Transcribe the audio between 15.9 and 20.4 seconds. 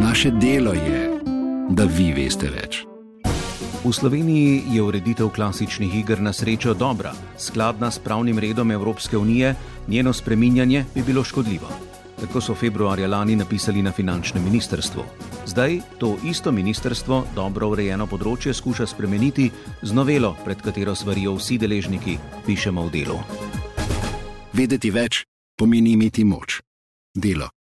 to isto ministrstvo dobro urejeno področje skuša spremeniti z novelo,